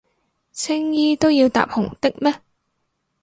[0.51, 2.41] 青衣都要搭紅的咩？